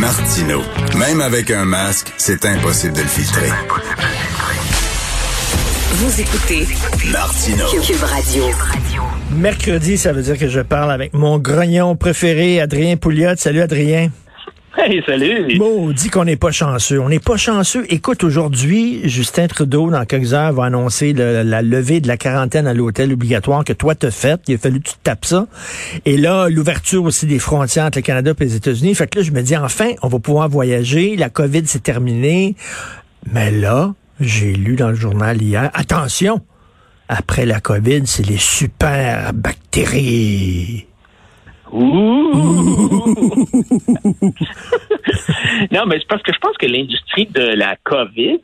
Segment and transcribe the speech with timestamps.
[0.00, 0.62] Martino.
[0.96, 3.48] Même avec un masque, c'est impossible de le filtrer.
[5.92, 6.66] Vous écoutez
[7.10, 7.64] Martino.
[7.82, 8.44] Cube Radio.
[9.32, 13.34] Mercredi, ça veut dire que je parle avec mon grognon préféré, Adrien Pouliot.
[13.36, 14.10] Salut, Adrien.
[14.80, 15.58] Hey, salut!
[15.92, 17.00] dit qu'on n'est pas chanceux.
[17.00, 17.84] On n'est pas chanceux.
[17.88, 22.74] Écoute, aujourd'hui, Justin Trudeau, dans quelques heures, va annoncer la levée de la quarantaine à
[22.74, 24.42] l'hôtel obligatoire que toi t'as faite.
[24.46, 25.48] Il a fallu que tu tapes ça.
[26.04, 28.94] Et là, l'ouverture aussi des frontières entre le Canada et les États-Unis.
[28.94, 31.16] Fait que là, je me dis, enfin, on va pouvoir voyager.
[31.16, 32.54] La COVID, c'est terminé.
[33.32, 36.40] Mais là, j'ai lu dans le journal hier, attention,
[37.08, 40.87] après la COVID, c'est les super bactéries.
[45.70, 48.40] Non, mais c'est parce que je pense que l'industrie de la COVID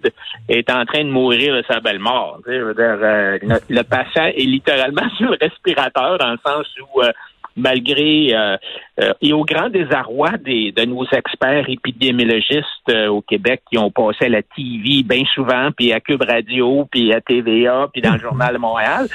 [0.49, 2.41] est en train de mourir de sa belle mort.
[2.47, 6.67] Je veux dire, euh, le, le patient est littéralement sur le respirateur dans le sens
[6.81, 7.13] où euh,
[7.57, 8.57] malgré euh,
[9.01, 13.91] euh, et au grand désarroi des, de nos experts épidémiologistes euh, au Québec qui ont
[13.91, 18.15] passé à la TV bien souvent, puis à Cube Radio, puis à TVA, puis dans
[18.15, 19.09] le Journal de Montréal,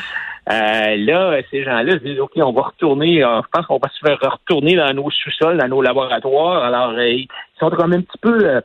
[0.52, 3.90] euh, là, ces gens-là se disent, OK, on va retourner, euh, je pense qu'on va
[3.90, 6.64] se faire retourner dans nos sous-sols, dans nos laboratoires.
[6.64, 7.28] Alors, euh, ils
[7.60, 8.62] sont quand même un petit peu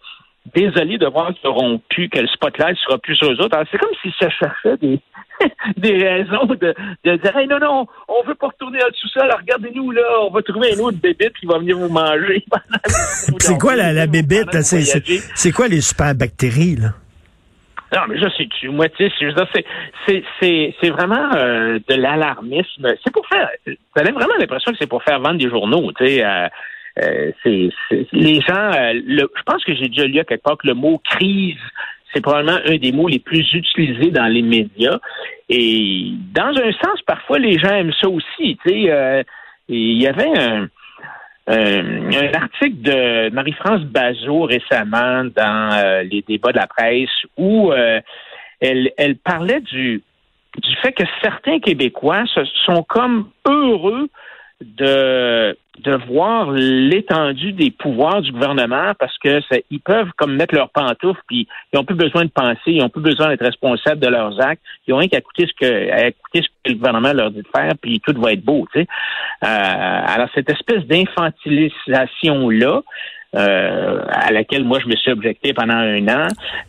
[0.55, 3.55] désolés de voir qu'ils auront pu, que le spotlight sera plus sur eux autres.
[3.57, 5.01] Alors, c'est comme s'ils se cherchaient des,
[5.77, 9.23] des raisons de, de dire, hey, non, non, on veut pas retourner dans le sous-sol,
[9.23, 12.45] Alors, regardez-nous, là, on va trouver un autre bébite qui va venir vous manger.
[13.39, 14.53] C'est quoi la, la bébête?
[14.53, 14.63] là?
[14.63, 15.03] C'est- C'est
[15.35, 16.91] c'est quoi les super bactéries, là?
[17.95, 19.65] Non, mais je sais tu moi, tu sais, c'est,
[20.07, 22.93] c'est, c'est, c'est vraiment euh, de l'alarmisme.
[23.05, 26.05] C'est pour faire, ça donne vraiment l'impression que c'est pour faire vendre des journaux, tu
[26.05, 26.25] sais.
[26.25, 26.49] euh,
[27.03, 27.71] euh, c'est,
[28.13, 30.75] les gens, euh, le- je pense que j'ai déjà lu à quelque part que le
[30.75, 31.57] mot crise,
[32.13, 34.99] c'est probablement un des mots les plus utilisés dans les médias.
[35.49, 39.23] Et dans un sens, parfois, les gens aiment ça aussi, euh,
[39.69, 40.69] il y avait un,
[41.51, 47.73] euh, un article de Marie-France Bazot récemment dans euh, les débats de la presse où
[47.73, 48.01] euh,
[48.61, 50.01] elle, elle parlait du,
[50.63, 52.25] du fait que certains Québécois
[52.65, 54.09] sont comme heureux
[54.63, 60.55] de, de voir l'étendue des pouvoirs du gouvernement parce que ça- ils peuvent comme mettre
[60.55, 64.01] leurs pantoufles puis ils ont plus besoin de penser, ils ont plus besoin d'être responsables
[64.01, 66.75] de leurs actes, ils ont rien qu'à écouter ce que à écouter ce que le
[66.75, 68.87] gouvernement leur dit de faire puis tout va être beau, tu sais.
[69.45, 69.47] Euh,
[70.07, 72.83] alors cette espèce d'infantilisation là
[73.37, 76.29] euh, à laquelle moi je me suis objecté pendant un an.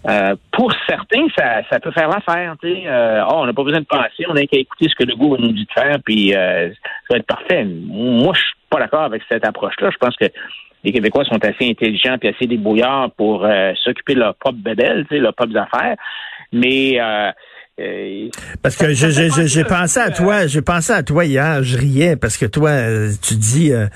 [0.09, 2.55] Euh, pour certains, ça, ça peut faire l'affaire.
[2.63, 5.15] Euh, oh, on n'a pas besoin de penser, on n'a qu'à écouter ce que le
[5.15, 7.65] goût nous dit de faire, puis euh, ça va être parfait.
[7.65, 9.89] Moi, je pas d'accord avec cette approche-là.
[9.91, 10.25] Je pense que
[10.83, 15.05] les Québécois sont assez intelligents et assez débrouillards pour euh, s'occuper de leur propre bébelle,
[15.09, 15.95] tu sais, leurs propres affaires.
[16.53, 16.99] Mais
[17.77, 18.29] euh,
[18.61, 21.77] Parce que je- je- je- j'ai pensé à toi, j'ai pensé à toi hier, je
[21.77, 23.87] riais parce que toi, euh, tu dis, euh,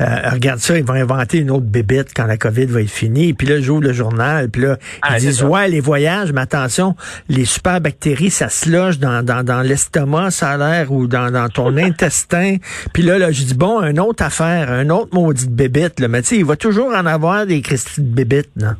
[0.00, 3.32] euh, regarde ça, ils vont inventer une autre bébête quand la COVID va être finie.
[3.34, 5.46] Puis là, j'ouvre le journal, puis là, Ah, ils c'est disent, ça.
[5.48, 6.94] ouais, les voyages, mais attention,
[7.28, 11.32] les super bactéries, ça se loge dans, dans, dans l'estomac, ça a l'air, ou dans,
[11.32, 12.58] dans ton intestin.
[12.92, 16.06] Puis là, là, je dis, bon, une autre affaire, un autre maudite bébête, là.
[16.06, 18.76] Mais tu sais, il va toujours en avoir des Christy de bébites, là.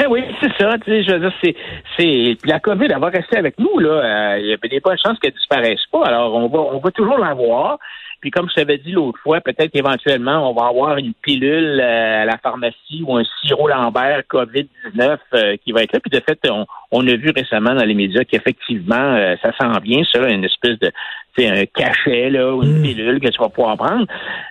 [0.00, 0.78] Eh oui, c'est ça.
[0.78, 1.56] Tu sais, je veux dire, c'est,
[1.96, 3.90] c'est puis la COVID, elle va rester avec nous là.
[3.90, 6.04] Euh, Il y a des bonnes chances qu'elle disparaisse pas.
[6.06, 7.78] Alors, on va, on va toujours l'avoir.
[8.20, 12.22] Puis comme je t'avais dit l'autre fois, peut-être qu'éventuellement, on va avoir une pilule euh,
[12.22, 16.00] à la pharmacie ou un sirop Lambert COVID-19 euh, qui va être là.
[16.00, 19.78] Puis de fait, on, on a vu récemment dans les médias qu'effectivement, euh, ça s'en
[19.80, 20.90] vient, ça, une espèce de
[21.38, 24.06] sais, un cachet là, ou une pilule que tu vas pouvoir prendre.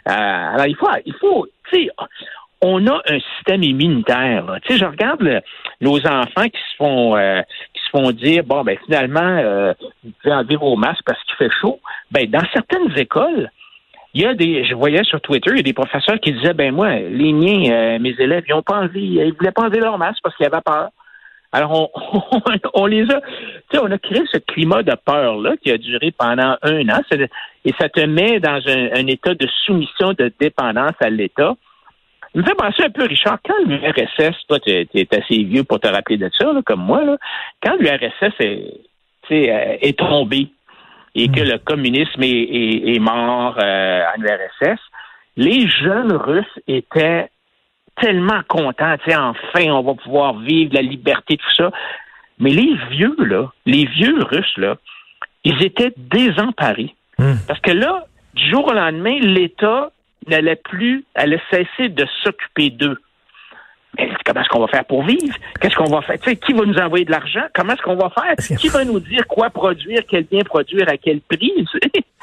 [0.07, 1.89] Euh, alors, il faut, il faut, tu sais,
[2.61, 4.45] on a un système immunitaire.
[4.63, 5.41] Tu sais, je regarde le-
[5.81, 7.41] nos enfants qui se font euh,
[7.73, 9.73] qui se font dire bon ben finalement euh,
[10.03, 11.79] vous pouvez enlever vos masques parce qu'il fait chaud.
[12.11, 13.51] Ben dans certaines écoles,
[14.13, 16.53] il y a des je voyais sur Twitter, il y a des professeurs qui disaient
[16.55, 19.79] ben moi les miens euh, mes élèves ils ont pas envie ils voulaient pas enlever
[19.79, 20.89] leur masque parce qu'ils avaient peur.
[21.51, 22.41] Alors on, on,
[22.73, 25.77] on les a tu sais on a créé ce climat de peur là qui a
[25.77, 27.01] duré pendant un an
[27.65, 31.53] et ça te met dans un, un état de soumission de dépendance à l'État.
[32.35, 35.79] Il me fait penser un peu, Richard, quand l'URSS, toi, tu es assez vieux pour
[35.79, 37.17] te rappeler de ça, là, comme moi, là,
[37.63, 38.73] quand l'URSS est,
[39.31, 40.47] euh, est tombé
[41.15, 44.79] et que le communisme est, est- est mort euh, en URSS,
[45.35, 47.29] les jeunes Russes étaient
[47.99, 51.71] tellement contents, enfin, on va pouvoir vivre la liberté, tout ça.
[52.39, 54.75] Mais les vieux, là, les vieux Russes, là,
[55.43, 56.93] ils étaient désemparés.
[57.17, 57.33] Hmm.
[57.47, 59.89] Parce que là, du jour au lendemain, l'État
[60.27, 62.97] n'allait plus, allait cesser de s'occuper d'eux.
[63.97, 65.35] Mais comment est-ce qu'on va faire pour vivre?
[65.59, 66.19] Qu'est-ce qu'on va faire?
[66.19, 67.43] Tu sais, qui va nous envoyer de l'argent?
[67.55, 68.57] Comment est-ce qu'on va faire?
[68.57, 71.51] Qui va nous dire quoi produire, quel bien produire, à quel prix?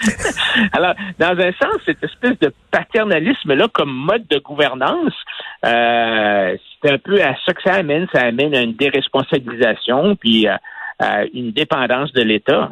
[0.72, 5.14] Alors, dans un sens, cette espèce de paternalisme-là comme mode de gouvernance,
[5.64, 8.06] euh, c'est un peu à ça que ça amène.
[8.12, 10.56] Ça amène à une déresponsabilisation, puis euh,
[10.98, 12.70] à une dépendance de l'État.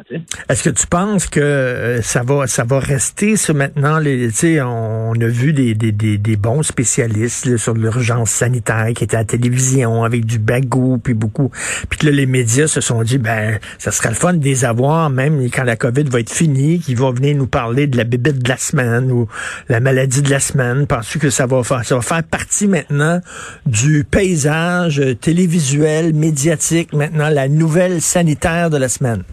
[0.49, 4.33] Est-ce que tu penses que euh, ça va ça va rester ça maintenant les tu
[4.33, 9.03] sais on a vu des, des, des, des bons spécialistes là, sur l'urgence sanitaire qui
[9.03, 11.51] étaient à la télévision avec du bagou puis beaucoup
[11.89, 14.63] puis que là les médias se sont dit ben ça serait le fun de les
[14.63, 18.05] avoir même quand la Covid va être finie qu'ils vont venir nous parler de la
[18.05, 19.27] bébête de la semaine ou
[19.67, 23.19] la maladie de la semaine penses-tu que ça va faire ça va faire partie maintenant
[23.65, 29.23] du paysage euh, télévisuel médiatique maintenant la nouvelle sanitaire de la semaine?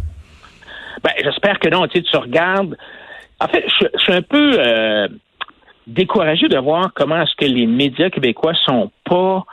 [1.05, 1.87] Ben, j'espère que non.
[1.87, 2.77] Tu, sais, regardes.
[3.39, 5.09] En fait, je, suis un peu euh,
[5.87, 9.45] découragé de voir comment est-ce que les médias québécois sont pas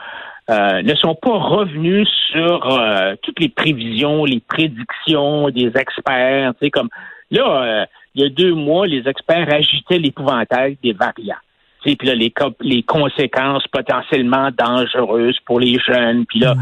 [0.50, 6.54] euh, ne sont pas revenus sur euh, toutes les prévisions, les prédictions des experts.
[6.54, 6.88] Tu sais, comme
[7.30, 11.42] là, il y a deux mois, les experts agitaient l'épouvantail des variants.
[11.82, 16.26] Puis là, les, les conséquences potentiellement dangereuses pour les jeunes.
[16.26, 16.54] Puis là,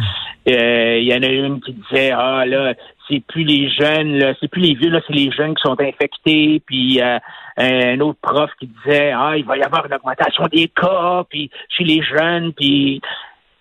[0.48, 2.74] euh, il y en a une qui disait Ah là,
[3.08, 5.80] c'est plus les jeunes, là, c'est plus les vieux, là, c'est les jeunes qui sont
[5.80, 6.62] infectés.
[6.66, 7.18] Puis euh,
[7.56, 11.50] un autre prof qui disait Ah, il va y avoir une augmentation des cas, puis
[11.68, 13.00] chez les jeunes, puis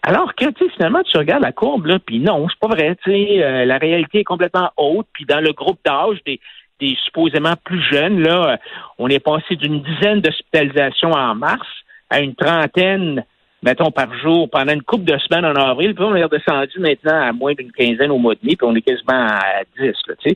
[0.07, 3.11] alors que, tu finalement, tu regardes la courbe, là, puis non, c'est pas vrai, tu
[3.11, 6.39] sais, euh, la réalité est complètement haute, puis dans le groupe d'âge des,
[6.79, 8.57] des supposément plus jeunes, là, euh,
[8.99, 11.67] on est passé d'une dizaine d'hospitalisations en mars
[12.09, 13.23] à une trentaine,
[13.63, 17.21] mettons, par jour pendant une couple de semaines en avril, puis on est redescendu maintenant
[17.21, 20.33] à moins d'une quinzaine au mois de mai, puis on est quasiment à 10, là.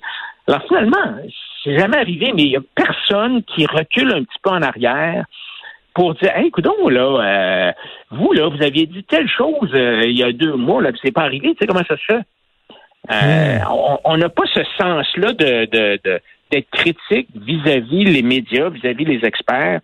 [0.48, 1.18] Alors finalement,
[1.64, 5.26] c'est jamais arrivé, mais il y a personne qui recule un petit peu en arrière
[5.94, 7.72] pour dire, hey, coudon, là, euh,
[8.12, 11.02] vous, là, vous aviez dit telle chose euh, il y a deux mois, là, puis
[11.04, 12.22] c'est pas arrivé, tu sais comment ça se fait?
[13.12, 13.58] Euh,
[14.06, 16.20] on- n'a pas ce sens-là de, de, de-
[16.52, 19.80] d'être critique vis-à-vis les médias, vis-à-vis les experts.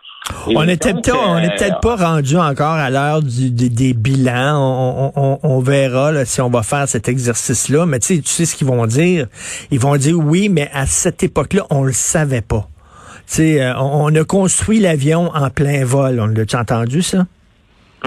[0.50, 3.52] Et On était donc, peut-être on est euh, peut-être pas rendu encore à l'heure du-
[3.52, 4.58] des, des bilans.
[4.58, 7.86] On, on- on- on verra là, si on va faire cet exercice-là.
[7.86, 9.28] Mais tu sais, tu sais ce qu'ils vont dire.
[9.72, 12.68] Ils vont dire oui, mais à cette époque-là, on le savait pas.
[13.28, 16.20] Tu sais, euh, on, on a construit l'avion en plein vol.
[16.20, 17.26] On l'a-tu entendu ça?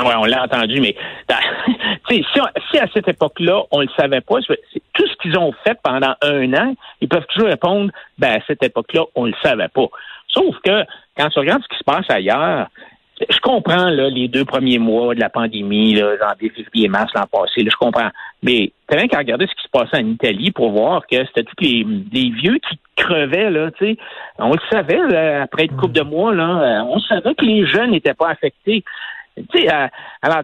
[0.04, 0.94] Oui, on l'a entendu, mais
[2.10, 2.24] si,
[2.70, 6.52] si à cette époque-là, on le savait pas, tout ce qu'ils ont fait pendant un
[6.54, 9.86] an, ils peuvent toujours répondre, ben à cette époque-là, on le savait pas.
[10.28, 10.84] Sauf que
[11.16, 12.68] quand tu regardes ce qui se passe ailleurs,
[13.28, 17.26] je comprends là, les deux premiers mois de la pandémie, là, janvier, février, mars l'an
[17.30, 18.10] passé, là, je comprends.
[18.42, 21.42] Mais t'as rien qu'à regarder ce qui se passait en Italie pour voir que c'était
[21.42, 23.96] tous les, les vieux qui crevaient, là, tu sais.
[24.38, 27.90] On le savait, là, après une couple de mois, là, on savait que les jeunes
[27.90, 28.84] n'étaient pas affectés.
[29.52, 29.86] Tu sais, euh,
[30.22, 30.42] alors,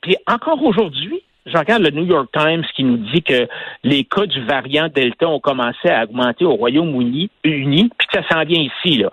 [0.00, 3.48] puis encore aujourd'hui, je regarde le New York Times qui nous dit que
[3.82, 8.28] les cas du variant Delta ont commencé à augmenter au Royaume-Uni, uni, puis que ça
[8.28, 9.10] s'en vient ici, là.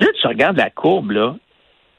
[0.00, 1.36] Là, tu regardes la courbe, là,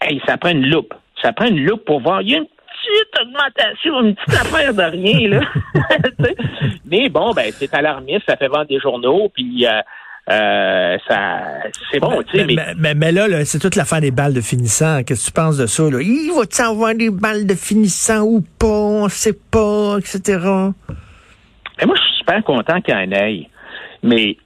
[0.02, 0.94] hey, ça prend une loupe.
[1.22, 2.22] Ça prend une loupe pour voir.
[2.22, 5.42] Il y a une petite augmentation, une petite affaire de rien, là.
[6.86, 9.82] Mais bon, ben, c'est alarmiste, ça fait vendre des journaux, puis euh,
[10.32, 11.44] euh, ça,
[11.92, 14.12] c'est bon, tu sais, mais, mais mais, mais- mais là, là, c'est toute l'affaire des
[14.12, 15.04] balles de finissant.
[15.04, 15.84] Qu'est-ce que tu penses de ça?
[15.84, 16.00] Là?
[16.02, 18.66] Il va-tu avoir des balles de finissant ou pas?
[18.68, 20.20] On sait pas, etc.
[21.80, 23.48] Mais moi, je suis super content qu'il y en ait.
[24.02, 24.38] Mais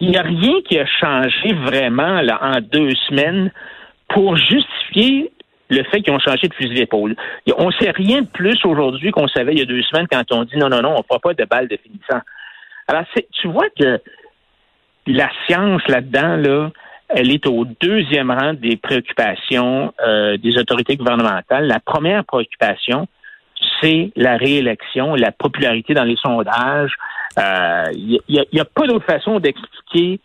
[0.00, 3.50] il n'y a rien qui a changé vraiment là, en deux semaines
[4.08, 5.32] pour justifier
[5.70, 7.16] le fait qu'ils ont changé de fusil d'épaule.
[7.56, 10.22] On ne sait rien de plus aujourd'hui qu'on savait il y a deux semaines quand
[10.30, 12.20] on dit non, non, non, on ne fera pas de balles de finissant.
[12.86, 13.98] Alors, tu vois que
[15.06, 16.70] la science là-dedans, là,
[17.08, 21.66] elle est au deuxième rang des préoccupations euh, des autorités gouvernementales.
[21.66, 23.06] La première préoccupation,
[23.80, 26.94] c'est la réélection, la popularité dans les sondages.
[27.36, 30.20] Il n'y a, a pas d'autre façon d'expliquer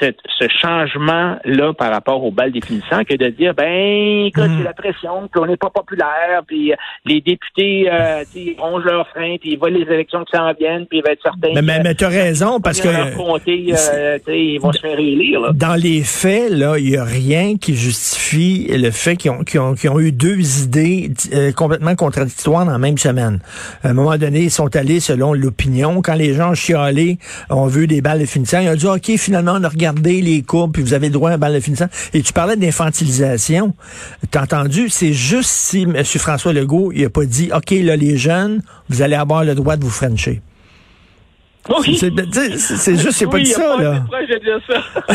[0.00, 4.72] cette- ce changement-là par rapport aux balles définissants que de dire, ben, écoute, c'est la
[4.72, 8.22] pression, puis on n'est pas populaire, puis euh, les députés euh,
[8.58, 11.22] rongent leurs freins, puis ils voient les élections qui s'en viennent, puis ils vont être
[11.22, 14.98] certains Mais, mais, mais tu as raison, parce que comté, euh, ils vont se faire
[14.98, 15.40] élire.
[15.40, 15.50] Là.
[15.54, 19.60] dans les faits, là, il n'y a rien qui justifie le fait qu'ils ont, qu'ils
[19.60, 23.40] ont, qu'ils ont eu deux idées euh, complètement contradictoires dans la même semaine.
[23.82, 26.00] À un moment donné, ils sont allés selon l'opinion.
[26.02, 27.18] Quand les gens chialaient,
[27.50, 30.72] ont vu des balles de finissant, ils ont dit, OK, finalement, on regardez les courbes,
[30.72, 31.88] puis vous avez le droit à un bal de finissant.
[32.14, 33.74] Et tu parlais d'infantilisation.
[34.30, 36.02] T'as entendu, c'est juste si M.
[36.04, 39.76] François Legault, il a pas dit, OK, là, les jeunes, vous allez avoir le droit
[39.76, 40.40] de vous frencher.
[41.68, 41.98] Oui.
[41.98, 43.96] C'est juste, c'est pas Oui, dit ça, pas là.
[43.96, 45.14] été proche de dire ça.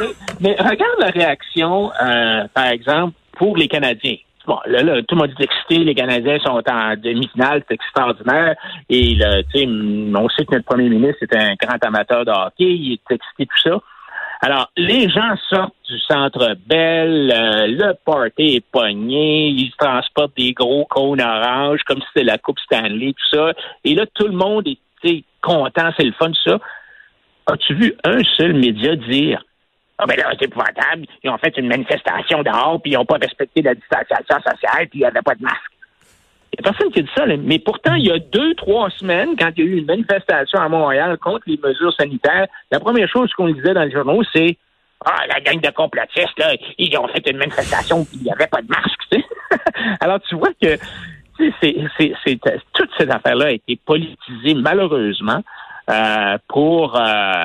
[0.00, 0.06] mais,
[0.40, 4.16] mais regarde la réaction, euh, par exemple, pour les Canadiens.
[4.46, 8.56] Bon, là, là, tout le monde est excité, les Canadiens sont en demi-finale, c'est extraordinaire.
[8.88, 12.30] Et là, tu sais, on sait que notre premier ministre est un grand amateur de
[12.30, 13.78] hockey, il est excité, tout ça.
[14.44, 20.52] Alors, les gens sortent du centre Bell, euh, le party est pogné, ils transportent des
[20.52, 23.52] gros cônes oranges comme si c'était la Coupe Stanley, tout ça.
[23.84, 26.58] Et là, tout le monde est content, c'est le fun, tout ça.
[27.46, 29.44] As-tu vu un seul média dire
[30.02, 33.18] Ah ben là, c'est épouvantable, ils ont fait une manifestation dehors, puis ils n'ont pas
[33.20, 35.58] respecté la distanciation sociale, puis il n'y avait pas de masque.
[36.52, 39.36] Il n'y a personne qui dit ça, mais pourtant, il y a deux, trois semaines,
[39.38, 43.08] quand il y a eu une manifestation à Montréal contre les mesures sanitaires, la première
[43.08, 44.56] chose qu'on disait dans les journaux, c'est
[45.04, 48.46] Ah, la gang de complotistes, là, ils ont fait une manifestation, puis il n'y avait
[48.46, 49.24] pas de masque, tu sais.
[50.00, 50.76] Alors, tu vois que
[51.60, 52.38] c'est-
[52.72, 55.42] toute cette affaire-là a été politisée, malheureusement,
[55.90, 57.44] euh, pour, euh,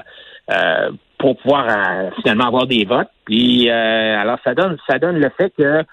[0.51, 3.09] euh, pour pouvoir euh, finalement avoir des votes.
[3.25, 5.83] Puis, euh, alors, ça donne, ça donne le fait que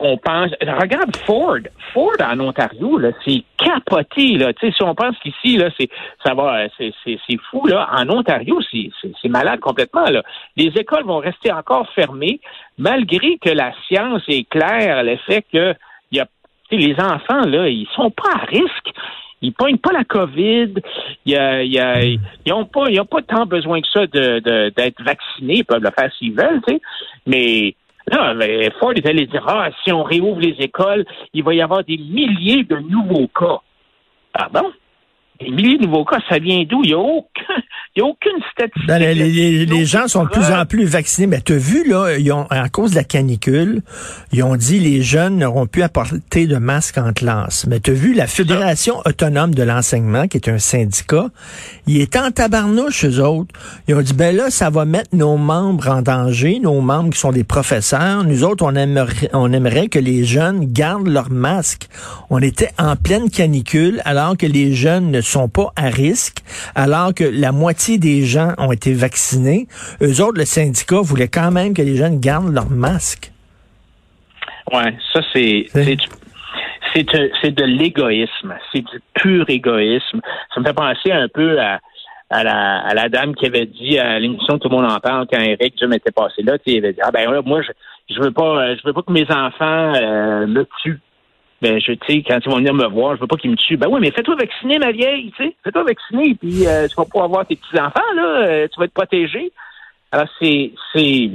[0.00, 0.50] on pense.
[0.60, 1.58] Regarde Ford.
[1.92, 4.36] Ford en Ontario, là, c'est capoté.
[4.36, 4.52] Là.
[4.52, 5.88] Tu sais, si on pense qu'ici, là, c'est
[6.24, 7.66] ça va, c'est, c'est, c'est fou.
[7.66, 7.88] Là.
[7.92, 8.90] En Ontario, c'est,
[9.20, 10.04] c'est, malade complètement.
[10.04, 10.22] Là.
[10.56, 12.40] Les écoles vont rester encore fermées,
[12.78, 15.74] malgré que la science est claire, le fait que
[16.10, 16.26] y a
[16.70, 18.90] les enfants, là, ils sont pas à risque.
[19.42, 20.74] Ils pognent pas la COVID.
[21.26, 22.18] Ils
[22.52, 25.56] ont pas, ils ont pas tant besoin que ça de, de- d'être vaccinés.
[25.58, 26.80] Ils peuvent le faire s'ils veulent, tu sais.
[27.26, 27.74] Mais
[28.06, 31.60] là, ben, Ford est allé dire, ah, si on réouvre les écoles, il va y
[31.60, 33.60] avoir des milliers de nouveaux cas.
[34.52, 34.72] Bon?
[35.40, 36.82] Des milliers de nouveaux cas, ça vient d'où?
[36.84, 37.54] Il n'y a aucun,
[37.94, 38.86] il y a aucune statistique.
[38.86, 41.26] Ben, les, les- gens sont de plus en plus vaccinés.
[41.26, 43.82] Mais tu as vu, là, ils ont, à cause de la canicule,
[44.32, 47.66] ils ont dit les jeunes n'auront plus à porter de masque en classe.
[47.68, 51.26] Mais tu as vu la Fédération autonome de l'enseignement, qui est un syndicat,
[51.86, 53.52] ils étaient en tabarnouche, eux autres.
[53.88, 57.18] Ils ont dit, ben là, ça va mettre nos membres en danger, nos membres qui
[57.18, 58.24] sont des professeurs.
[58.24, 61.88] Nous autres, on aimerait, on aimerait que les jeunes gardent leur masque.
[62.30, 66.38] On était en pleine canicule, alors que les jeunes ne sont pas à risque,
[66.74, 69.66] alors que la moitié des gens ont été vaccinés.
[70.02, 73.32] Eux autres, le syndicat voulait quand même que les jeunes gardent leur masque.
[74.72, 75.96] Ouais, ça c'est c'est
[77.14, 80.20] euh, c'est de l'égoïsme, c'est du pur égoïsme.
[80.54, 81.80] Ça me fait penser un peu à
[82.30, 85.26] à la, à la dame qui avait dit à l'émission Tout le monde en parle
[85.30, 87.72] quand Eric Jim était passé là, il avait dit ah ben là, moi je
[88.14, 91.00] je veux pas euh, je veux pas que mes enfants euh, me tuent.
[91.62, 93.76] Ben je sais quand ils vont venir me voir, je veux pas qu'ils me tuent.
[93.76, 97.04] Ben oui, mais fais-toi vacciner ma vieille, tu sais, fais-toi vacciner puis euh, tu vas
[97.04, 99.52] pouvoir avoir tes petits enfants là, euh, tu vas être protégé.
[100.14, 101.30] Alors, c'est, c'est,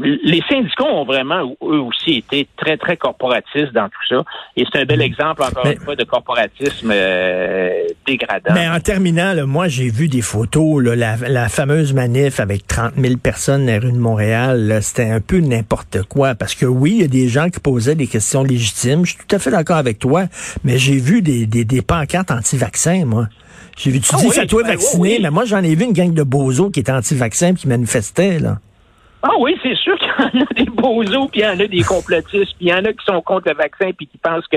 [0.00, 4.22] les syndicats ont vraiment, eux aussi, été très, très corporatistes dans tout ça.
[4.56, 7.70] Et c'est un bel exemple, encore Mais- une fois, de corporatisme euh,
[8.06, 8.54] dégradant.
[8.54, 12.66] Mais en terminant, là, moi, j'ai vu des photos, là, la, la fameuse manif avec
[12.68, 14.68] 30 000 personnes dans les rues de Montréal.
[14.68, 16.36] là, C'était un peu n'importe quoi.
[16.36, 19.04] Parce que oui, il y a des gens qui posaient des questions légitimes.
[19.04, 20.26] Je suis tout à fait d'accord avec toi.
[20.62, 23.26] Mais j'ai vu des, des, des pancartes anti-vaccins, moi.
[23.76, 25.02] J'ai vu, tu Ah dis, oui, fais-toi ben vacciner.
[25.02, 25.20] oui, oui.
[25.22, 28.38] Mais moi, j'en ai vu une gang de bozos qui étaient anti-vaccins puis qui manifestaient,
[28.38, 28.58] là.
[29.24, 31.66] Ah oui, c'est sûr qu'il y en a des bozos, puis il y en a
[31.68, 34.46] des complotistes, puis il y en a qui sont contre le vaccin, puis qui pensent
[34.48, 34.56] que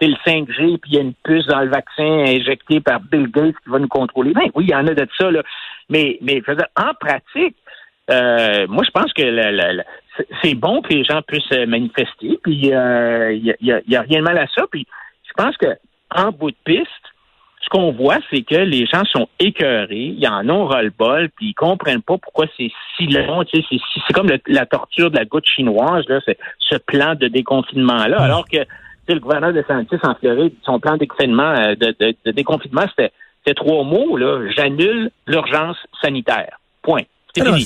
[0.00, 3.28] c'est le 5G, puis il y a une puce dans le vaccin injectée par Bill
[3.30, 4.32] Gates qui va nous contrôler.
[4.32, 5.42] Ben oui, il y en a de ça, là.
[5.90, 6.42] Mais, mais
[6.76, 7.54] en pratique,
[8.10, 9.22] euh, moi, je pense que
[10.42, 13.80] c'est- bon que les gens puissent euh, manifester, puis euh, il y, a, y a-
[13.86, 14.64] y a rien de mal à ça.
[14.72, 14.86] Puis
[15.28, 15.66] je pense que
[16.12, 16.88] en bout de piste,
[17.70, 22.02] qu'on voit, c'est que les gens sont écœurés, ils en ont ras-le-bol, puis ils comprennent
[22.02, 23.44] pas pourquoi c'est si long.
[23.44, 27.14] Tu sais, c'est, comme le- la torture de la goutte chinoise, là, c'est ce plan
[27.14, 28.64] de déconfinement-là, alors que tu
[29.08, 32.30] sais, le gouverneur de Santis en Floride, son plan de déconfinement, euh, de, de- de
[32.32, 36.58] déconfinement, c'était, c'était trois mots, là, j'annule l'urgence sanitaire.
[36.82, 37.02] Point.
[37.34, 37.64] C'est fini.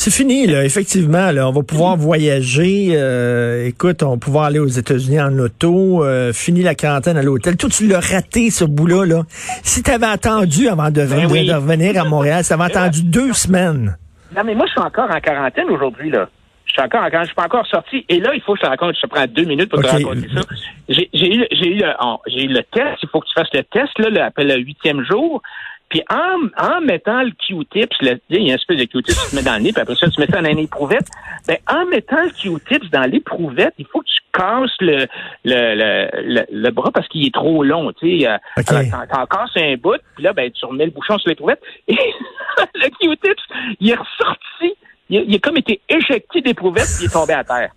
[0.00, 1.30] C'est- fini, là, effectivement.
[1.32, 2.90] Là, on va pouvoir voyager.
[2.94, 6.04] euh, écoute, on va pouvoir aller aux États-Unis en auto.
[6.04, 7.56] euh, fini la quarantaine à l'hôtel.
[7.56, 9.04] Tout, tu l'as raté, ce bout-là.
[9.06, 9.22] Là.
[9.62, 11.46] Si tu avais attendu avant de, Ben de- oui.
[11.46, 13.96] de revenir à Montréal, ça avait attendu deux semaines.
[14.36, 16.28] Non, mais moi, je suis encore en quarantaine aujourd'hui, là.
[16.66, 17.22] Je suis encore en quarantaine.
[17.22, 18.04] Je suis pas encore sorti.
[18.10, 18.94] Et là, il faut que je te raconte.
[18.96, 20.40] Je te prends deux minutes pour te raconter ça.
[20.88, 22.98] J'ai j'ai eu, eu, le- oh, j'ai eu le test.
[23.02, 25.42] Il faut que tu fasses le test, là, le, après le huitième jour.
[25.88, 29.36] Puis en, en mettant le Q-tips, il y a une espèce de Q-tips que tu
[29.36, 31.06] mets dans le nez, puis après ça, tu mets ça dans une éprouvette.
[31.46, 35.06] Ben, en mettant le Q-tips dans l'éprouvette, il faut que tu casses le,
[35.44, 37.90] le, le, le, bras parce qu'il est trop long.
[37.92, 38.28] Tu sais,
[38.58, 38.90] okay.
[38.90, 41.62] t'en casses un bout, puis là, ben, tu remets le bouchon sur l'éprouvette.
[41.88, 41.94] Et
[42.74, 43.42] le Q-tips,
[43.80, 44.74] il est ressorti.
[45.08, 47.70] Il, il a comme été éjecté d'éprouvette, puis il est tombé à terre.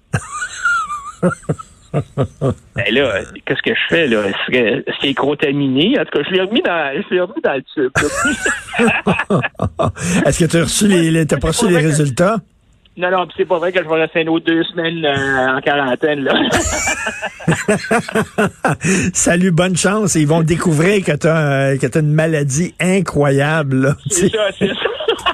[1.94, 4.24] ben là, qu'est-ce que je fais là?
[5.02, 5.98] C'est contaminé?
[6.00, 7.92] En tout cas, je l'ai remis dans, je l'ai remis dans le tube.
[10.26, 12.38] Est-ce que tu as reçu les, t'as pas reçu les résultats?
[12.98, 15.62] Non, non, c'est pas vrai que je vais rester une autre deux semaines euh, en
[15.62, 16.34] quarantaine, là.
[19.14, 20.16] Salut, bonne chance.
[20.16, 23.96] Ils vont découvrir que tu as, que as une maladie incroyable.
[24.10, 24.74] C'est ça, c'est ça.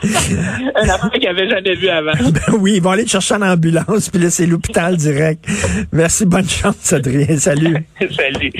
[0.75, 2.11] un affaire qu'ils n'avaient jamais vu avant.
[2.31, 5.45] Ben oui, ils vont aller te chercher en ambulance, puis là, c'est l'hôpital direct.
[5.91, 7.37] Merci, bonne chance, Adrien.
[7.37, 7.77] Salut.
[8.11, 8.51] Salut.